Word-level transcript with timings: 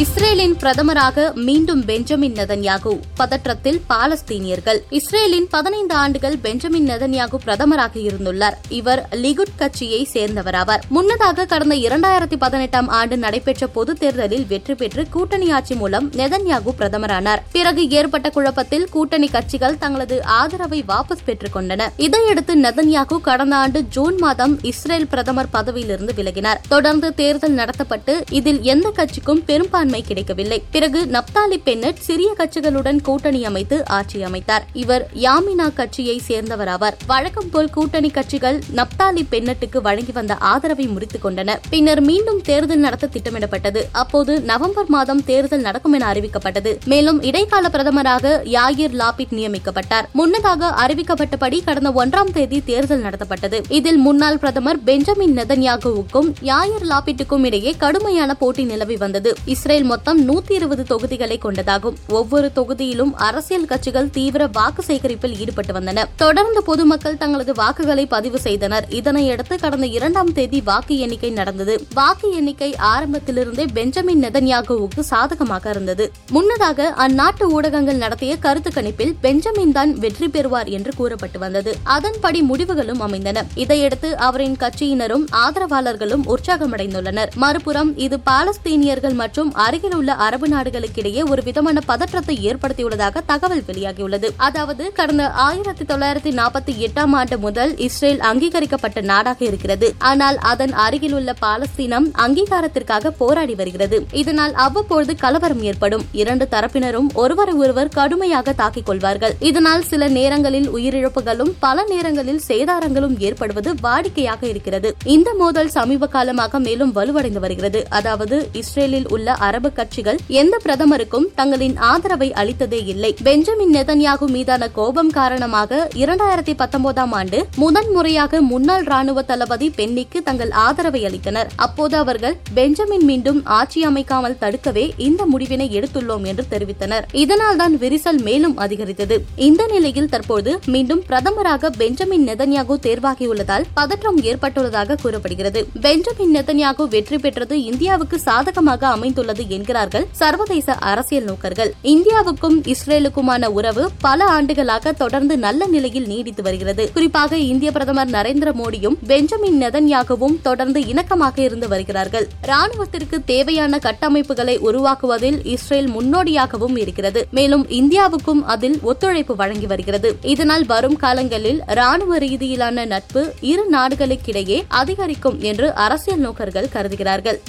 இஸ்ரேலின் 0.00 0.54
பிரதமராக 0.60 1.24
மீண்டும் 1.46 1.80
பெஞ்சமின் 1.88 2.36
நெதன்யாகு 2.38 2.92
பதற்றத்தில் 3.18 3.78
பாலஸ்தீனியர்கள். 3.88 4.78
இஸ்ரேலின் 4.98 5.48
பதினைந்து 5.54 5.94
ஆண்டுகள் 5.94 6.36
பெஞ்சமின் 6.44 6.86
நெதன்யாகு 6.90 7.38
பிரதமராக 7.46 7.94
இருந்துள்ளார். 8.08 8.56
இவர் 8.78 9.02
லிகுட் 9.22 9.52
கட்சியை 9.56 10.08
சேர்ந்தவராவார் 10.12 10.84
முன்னதாக 10.96 11.46
கடந்த 11.52 11.74
இரண்டாயிரத்தி 11.86 12.38
பதினெட்டாம் 12.44 12.88
ஆண்டு 12.98 13.18
நடைபெற்ற 13.24 13.66
பொது 13.66 13.94
தேர்தலில் 13.94 14.46
வெற்றி 14.52 14.74
பெற்று 14.74 15.04
கூட்டணி 15.16 15.50
ஆட்சி 15.58 15.76
மூலம் 15.82 16.06
நெதன்யாகு 16.20 16.74
பிரதமரானார். 16.80 17.42
பிறகு 17.56 17.84
ஏற்பட்ட 17.98 18.30
குழப்பத்தில் 18.30 18.88
கூட்டணி 18.94 19.28
கட்சிகள் 19.28 19.78
தங்களது 19.78 20.18
ஆதரவை 20.38 20.84
வாபஸ் 20.92 21.26
பெற்றுக் 21.28 21.56
கொண்டன. 21.56 21.90
இதையடுத்து 21.96 22.56
நெதன்யாகு 22.64 23.18
கடந்த 23.20 23.56
ஆண்டு 23.56 23.82
ஜூன் 23.98 24.18
மாதம் 24.24 24.56
இஸ்ரேல் 24.72 25.08
பிரதமர் 25.08 25.52
பதவியிலிருந்து 25.58 26.16
விலகினார். 26.20 26.64
தொடர்ந்து 26.68 27.14
தேர்தல் 27.14 27.58
நடத்தப்பட்டு 27.62 28.16
இதில் 28.40 28.62
எந்த 28.74 28.88
கட்சிக்கும் 29.00 29.44
பெரும்பான்மை 29.44 29.88
கிடைக்கவில்லை. 29.90 30.62
பிறகு 30.70 31.08
நப்தாலி 31.12 31.56
பென்னட் 31.64 32.00
சிறிய 32.00 32.34
கட்சிகளுடன் 32.38 33.00
கூட்டணி 33.02 33.44
அமைத்து 33.44 33.88
ஆட்சி 33.88 34.24
அமைத்தார். 34.24 34.62
இவர் 34.72 35.10
யாமினா 35.14 35.74
கட்சியை 35.74 36.20
சேர்ந்தவராவார். 36.28 36.96
வழக்கம் 37.06 37.50
போல் 37.50 37.70
கூட்டணி 37.70 38.10
கட்சிகள் 38.10 38.60
நப்தாலி 38.76 39.26
பென்னட்டுக்கு 39.30 39.80
வழங்கி 39.82 40.12
வந்த 40.12 40.34
ஆதரவை 40.34 40.86
முறித்துக் 40.86 41.26
கொண்டன. 41.26 41.56
பின்னர் 41.70 42.00
மீண்டும் 42.00 42.40
தேர்தல் 42.40 42.78
நடத்த 42.78 43.06
திட்டமிடப்பட்டது. 43.06 43.88
அப்போது 43.92 44.40
நவம்பர் 44.40 44.88
மாதம் 44.88 45.24
தேர்தல் 45.24 45.60
நடக்கும் 45.60 45.92
என 45.92 46.12
அறிவிக்கப்பட்டது. 46.12 46.76
மேலும் 46.84 47.22
இடைக்கால 47.22 47.68
பிரதமராக 47.68 48.40
யாயிர் 48.44 48.94
லாபிட் 48.94 49.30
நியமிக்கப்பட்டார். 49.30 50.04
முன்னதாக 50.12 50.74
அறிவிக்கப்பட்டபடி 50.86 51.64
கடந்த 51.64 51.90
ஒன்றாம் 51.90 52.32
தேதி 52.32 52.62
தேர்தல் 52.64 53.02
நடத்தப்பட்டது. 53.02 53.62
இதில் 53.68 53.96
முன்னாள் 53.96 54.38
பிரதமர் 54.38 54.78
பெஞ்சமின் 54.84 55.36
நெதன்யாகுவுக்கும் 55.36 56.32
யாயிர் 56.40 56.86
லாபிட்டுக்கும் 56.86 57.44
இடையே 57.44 57.74
கடுமையான 57.78 58.34
போட்டி 58.34 58.64
நிலவி 58.64 58.96
வந்தது. 58.96 59.34
இஸ்ரேல் 59.44 59.79
மொத்தம் 59.84 60.28
நூத்தி 60.28 60.52
இருபது 60.52 60.84
தொகுதிகளை 60.84 61.40
கொண்டதாகும். 61.42 61.96
ஒவ்வொரு 62.08 62.50
தொகுதியிலும் 62.54 63.12
அரசியல் 63.14 63.64
கட்சிகள் 63.64 64.10
தீவிர 64.10 64.46
வாக்கு 64.46 64.82
சேகரிப்பில் 64.82 65.38
ஈடுபட்டு 65.38 65.72
வந்தன. 65.72 66.04
தொடர்ந்து 66.16 66.62
பொதுமக்கள் 66.62 67.16
தங்களது 67.16 67.54
வாக்குகளை 67.54 68.06
பதிவு 68.06 68.40
செய்தனர். 68.40 68.86
இதனையடுத்து 68.90 69.60
கடந்த 69.60 69.86
இரண்டாம் 69.86 70.32
தேதி 70.32 70.60
வாக்கு 70.60 70.98
எண்ணிக்கை 70.98 71.30
நடந்தது. 71.30 71.84
வாக்கு 71.94 72.34
எண்ணிக்கை 72.34 72.76
ஆரம்பத்திலிருந்தே 72.76 73.66
பெஞ்சமின் 73.74 74.22
நெதன்யாகுவுக்கு 74.22 75.00
சாதகமாக 75.00 75.70
இருந்தது. 75.70 76.12
முன்னதாக 76.30 76.94
அந்நாட்டு 76.98 77.42
ஊடகங்கள் 77.42 77.96
நடத்திய 77.96 78.36
கருத்து 78.36 78.70
கணிப்பில் 78.70 79.14
பெஞ்சமின் 79.20 79.72
தான் 79.72 79.98
வெற்றி 79.98 80.28
பெறுவார் 80.28 80.68
என்று 80.68 80.92
கூறப்பட்டு 80.96 81.38
வந்தது. 81.38 81.76
அதன்படி 81.82 82.42
முடிவுகளும் 82.42 83.00
அமைந்தன. 83.00 83.44
இதையடுத்து 83.54 84.16
அவரின் 84.16 84.56
கட்சியினரும் 84.60 85.24
ஆதரவாளர்களும் 85.30 86.24
உற்சாகமடைந்துள்ளனர். 86.26 87.30
மறுபுறம் 87.34 87.96
இது 87.96 88.18
பாலஸ்தீனியர்கள் 88.30 89.14
மற்றும் 89.14 89.54
அருகில் 89.70 89.96
உள்ள 89.98 90.12
அரபு 90.26 90.46
நாடுகளுக்கிடையே 90.48 91.22
ஒரு 91.32 91.42
விதமான 91.48 91.78
பதற்றத்தை 91.90 92.36
ஏற்படுத்தியுள்ளதாக 92.50 93.20
தகவல் 93.32 93.64
வெளியாகியுள்ளது. 93.66 94.28
அதாவது 94.46 94.84
கடந்த 94.98 95.24
ஆயிரத்தி 95.46 95.84
தொள்ளாயிரத்தி 95.90 96.30
நாற்பத்தி 96.38 96.72
எட்டாம் 96.86 97.12
ஆண்டு 97.18 97.36
முதல் 97.38 97.72
இஸ்ரேல் 97.86 98.20
அங்கீகரிக்கப்பட்ட 98.30 99.00
நாடாக 99.10 99.40
இருக்கிறது. 99.48 99.88
ஆனால் 100.10 100.38
அதன் 100.52 100.72
அருகில் 100.84 101.14
உள்ள 101.18 101.34
பாலஸ்தீனம் 101.44 102.06
அங்கீகாரத்திற்காக 102.24 103.12
போராடி 103.20 103.54
வருகிறது. 103.60 103.98
இதனால் 104.22 104.54
அவ்வப்பொழுது 104.64 105.14
கலவரம் 105.24 105.62
ஏற்படும். 105.70 106.04
இரண்டு 106.22 106.46
தரப்பினரும் 106.54 107.08
ஒருவரை 107.22 107.54
ஒருவர் 107.62 107.92
கடுமையாக 107.98 108.54
தாக்கிக் 108.62 108.88
கொள்வார்கள். 108.90 109.36
இதனால் 109.50 109.86
சில 109.90 110.08
நேரங்களில் 110.18 110.68
உயிரிழப்புகளும் 110.76 111.52
பல 111.66 111.86
நேரங்களில் 111.92 112.42
சேதாரங்களும் 112.48 113.16
ஏற்படுவது 113.28 113.72
வாடிக்கையாக 113.86 114.42
இருக்கிறது. 114.52 114.90
இந்த 115.16 115.30
மோதல் 115.42 115.72
சமீப 115.78 116.10
காலமாக 116.16 116.58
மேலும் 116.66 116.94
வலுவடைந்து 116.98 117.44
வருகிறது. 117.46 117.82
அதாவது 118.00 118.36
இஸ்ரேலில் 118.62 119.08
உள்ள 119.08 119.36
அரபு 119.50 119.72
கட்சிகள் 119.78 120.18
எந்த 120.40 120.54
பிரதமருக்கும் 120.64 121.28
தங்களின் 121.38 121.76
ஆதரவை 121.92 122.28
அளித்ததே 122.40 122.80
இல்லை. 122.92 123.12
பெஞ்சமின் 123.28 123.72
நெதன்யாகு 123.76 124.26
மீதான 124.36 124.68
கோபம் 124.78 125.12
காரணமாக 125.18 125.80
இரண்டாயிரத்தி 126.02 126.54
பத்தொன்பதாம் 126.60 127.12
ஆண்டு 127.20 127.38
முதன்முறையாக 127.62 128.40
முன்னாள் 128.50 128.84
ராணுவ 128.92 129.22
தளபதி 129.30 129.68
பென்னிக்கு 129.78 130.18
தங்கள் 130.28 130.52
ஆதரவை 130.66 131.00
அளித்தனர். 131.08 131.48
அப்போது 131.66 131.96
அவர்கள் 132.02 132.36
பெஞ்சமின் 132.58 133.04
மீண்டும் 133.10 133.40
ஆட்சி 133.58 133.80
அமைக்காமல் 133.88 134.36
தடுக்கவே 134.42 134.84
இந்த 135.08 135.24
முடிவினை 135.32 135.68
எடுத்துள்ளோம் 135.78 136.24
என்று 136.30 136.44
தெரிவித்தனர். 136.52 137.06
இதனால்தான் 137.22 137.74
விரிசல் 137.82 138.20
மேலும் 138.28 138.56
அதிகரித்தது. 138.64 139.18
இந்த 139.48 139.62
நிலையில் 139.74 140.10
தற்போது 140.14 140.52
மீண்டும் 140.74 141.02
பிரதமராக 141.08 141.72
பெஞ்சமின் 141.80 142.26
நெதன்யாகு 142.28 142.76
தேர்வாகியுள்ளதால் 142.86 143.66
பதற்றம் 143.78 144.20
ஏற்பட்டுள்ளதாக 144.30 144.98
கூறப்படுகிறது. 145.02 145.62
பெஞ்சமின் 145.86 146.34
நெதன்யாகு 146.36 146.86
வெற்றி 146.96 147.18
பெற்றது 147.24 147.56
இந்தியாவுக்கு 147.70 148.18
சாதகமாக 148.28 148.88
அமைந்துள்ளது 148.96 149.39
என்கிறார்கள் 149.48 150.06
சர்வதேச 150.12 150.74
அரசியல் 150.74 151.24
நோக்கர்கள். 151.24 151.74
இந்தியாவுக்கும் 151.82 152.62
இஸ்ரேலுக்குமான 152.64 153.46
உறவு 153.46 153.90
பல 154.00 154.24
ஆண்டுகளாக 154.24 154.92
தொடர்ந்து 154.92 155.38
நல்ல 155.38 155.66
நிலையில் 155.66 156.06
நீடித்து 156.06 156.42
வருகிறது. 156.42 156.92
குறிப்பாக 156.92 157.36
இந்திய 157.36 157.72
பிரதமர் 157.72 158.10
நரேந்திர 158.10 158.52
மோடியும் 158.52 158.96
பெஞ்சமின் 159.06 159.62
நெதன்யாகவும் 159.62 160.40
தொடர்ந்து 160.42 160.80
இணக்கமாக 160.80 161.38
இருந்து 161.38 161.68
வருகிறார்கள். 161.68 162.28
ராணுவத்திற்கு 162.46 163.24
தேவையான 163.24 163.76
கட்டமைப்புகளை 163.76 164.58
உருவாக்குவதில் 164.58 165.44
இஸ்ரேல் 165.44 165.90
முன்னோடியாகவும் 165.90 166.76
இருக்கிறது. 166.76 167.26
மேலும் 167.30 167.68
இந்தியாவுக்கும் 167.68 168.42
அதில் 168.44 168.78
ஒத்துழைப்பு 168.82 169.36
வழங்கி 169.36 169.66
வருகிறது. 169.66 170.16
இதனால் 170.22 170.66
வரும் 170.66 170.96
காலங்களில் 170.96 171.62
ராணுவ 171.66 172.18
ரீதியிலான 172.18 172.86
நட்பு 172.86 173.34
இரு 173.40 173.64
நாடுகளுக்கிடையே 173.72 174.62
அதிகரிக்கும் 174.68 175.40
என்று 175.40 175.74
அரசியல் 175.74 176.20
நோக்கர்கள் 176.20 176.68
கருதுகிறார்கள். 176.72 177.40